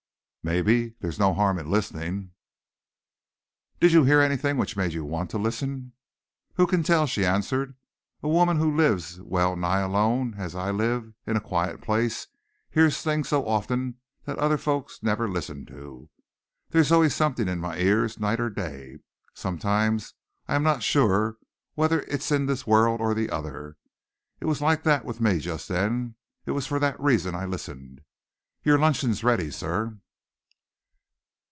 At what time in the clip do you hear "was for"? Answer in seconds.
26.51-26.79